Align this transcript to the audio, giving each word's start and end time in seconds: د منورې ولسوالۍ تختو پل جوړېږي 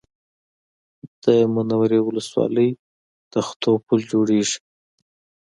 د 1.23 1.25
منورې 1.53 1.99
ولسوالۍ 2.07 2.69
تختو 3.33 3.71
پل 3.85 3.99
جوړېږي 4.11 4.57